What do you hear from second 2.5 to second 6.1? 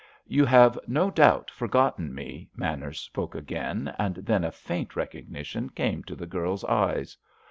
Manners spoke again, and then a faint recognition came